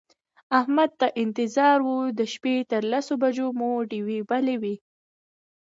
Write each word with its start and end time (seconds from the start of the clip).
احمد 0.59 0.91
ته 0.99 1.07
انتظار 1.23 1.77
و 1.87 1.91
د 2.19 2.21
شپې 2.33 2.55
تر 2.71 2.81
لسو 2.91 3.13
بجو 3.21 3.47
مو 3.59 3.69
ډېوې 3.89 4.19
بلې 4.29 4.55
وې. 4.61 4.75